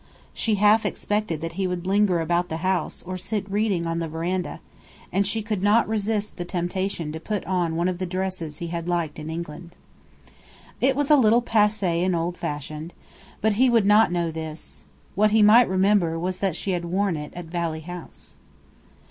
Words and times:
She 0.33 0.55
half 0.55 0.83
expected 0.83 1.41
that 1.41 1.51
he 1.53 1.67
would 1.67 1.85
linger 1.85 2.21
about 2.21 2.49
the 2.49 2.57
house 2.65 3.03
or 3.03 3.17
sit 3.19 3.47
reading 3.51 3.85
on 3.85 3.99
the 3.99 4.07
veranda; 4.07 4.59
and 5.11 5.27
she 5.27 5.43
could 5.43 5.61
not 5.61 5.87
resist 5.87 6.37
the 6.37 6.43
temptation 6.43 7.11
to 7.11 7.19
put 7.19 7.45
on 7.45 7.75
one 7.75 7.87
of 7.87 7.99
the 7.99 8.07
dresses 8.07 8.57
he 8.57 8.69
had 8.69 8.89
liked 8.89 9.19
in 9.19 9.29
England. 9.29 9.75
It 10.81 10.95
was 10.95 11.11
a 11.11 11.15
little 11.15 11.43
passé 11.43 12.03
and 12.03 12.15
old 12.15 12.35
fashioned, 12.35 12.95
but 13.41 13.53
he 13.61 13.69
would 13.69 13.85
not 13.85 14.11
know 14.11 14.31
this. 14.31 14.85
What 15.13 15.29
he 15.29 15.43
might 15.43 15.69
remember 15.69 16.17
was 16.17 16.39
that 16.39 16.55
she 16.55 16.71
had 16.71 16.85
worn 16.85 17.15
it 17.15 17.31
at 17.35 17.45
Valley 17.45 17.81
House. 17.81 18.37